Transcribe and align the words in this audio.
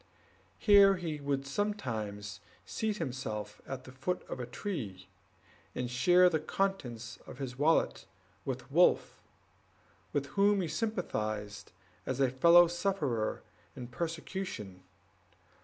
Here 0.57 0.95
he 0.95 1.19
would 1.19 1.45
sometimes 1.45 2.39
seat 2.65 2.97
himself 2.97 3.61
at 3.67 3.83
the 3.83 3.91
foot 3.91 4.23
of 4.27 4.39
a 4.39 4.47
tree, 4.47 5.09
and 5.75 5.91
share 5.91 6.27
the 6.27 6.39
contents 6.39 7.19
of 7.27 7.37
his 7.37 7.59
wallet 7.59 8.07
with 8.43 8.71
Wolf, 8.71 9.21
with 10.11 10.25
whom 10.33 10.61
he 10.61 10.67
sympathized 10.67 11.71
as 12.07 12.19
a 12.19 12.31
fellow 12.31 12.65
sufferer 12.65 13.43
in 13.75 13.89
persecution. 13.89 14.81